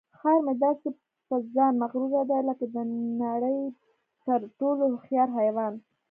[0.17, 0.87] خر مې داسې
[1.27, 2.77] په ځان مغروره دی لکه د
[3.23, 3.57] نړۍ
[4.25, 5.73] تر ټولو هوښیار حیوان.